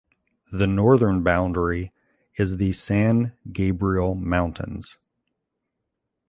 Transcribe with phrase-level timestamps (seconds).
[0.51, 1.93] The northern boundary
[2.35, 4.97] is the San Gabriel Mountains.